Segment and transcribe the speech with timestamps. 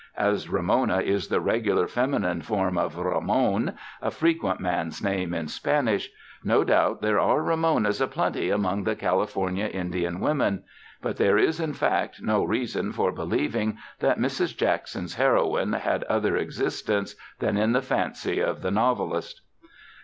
[0.17, 6.09] As Ramona is the regular feminine form of Ramon, a frequent man's name in Spanish,
[6.43, 10.63] no doubt there are Ramonas a plenty among the California Indian women,
[11.03, 14.57] but there is in fact no reason for believing that Mrs.
[14.57, 19.41] Jackson's heroine had other existence than in the fancy of the novelist.